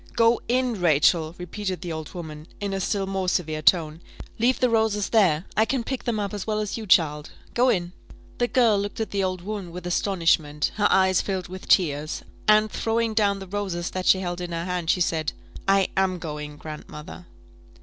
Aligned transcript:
"Go 0.15 0.41
in, 0.47 0.81
Rachel," 0.81 1.35
repeated 1.37 1.81
the 1.81 1.91
old 1.91 2.15
woman, 2.15 2.47
in 2.59 2.73
a 2.73 2.79
still 2.79 3.05
more 3.05 3.29
severe 3.29 3.61
tone; 3.61 4.01
"leave 4.39 4.59
the 4.59 4.67
roses 4.67 5.09
there 5.09 5.45
I 5.55 5.65
can 5.65 5.83
pick 5.83 6.05
them 6.05 6.19
up 6.19 6.33
as 6.33 6.47
well 6.47 6.57
as 6.57 6.75
you, 6.75 6.87
child 6.87 7.29
go 7.53 7.69
in." 7.69 7.91
The 8.39 8.47
girl 8.47 8.79
looked 8.79 8.99
at 8.99 9.11
the 9.11 9.23
old 9.23 9.41
woman 9.41 9.71
with 9.71 9.85
astonishment, 9.85 10.71
her 10.77 10.87
eyes 10.91 11.21
filled 11.21 11.49
with 11.49 11.67
tears, 11.67 12.23
and 12.47 12.71
throwing 12.71 13.13
down 13.13 13.37
the 13.37 13.45
roses 13.47 13.91
that 13.91 14.07
she 14.07 14.21
held 14.21 14.41
in 14.41 14.53
her 14.53 14.65
hand, 14.65 14.89
she 14.89 15.01
said, 15.01 15.33
"I 15.67 15.89
am 15.95 16.17
going, 16.17 16.57
grandmother." 16.57 17.27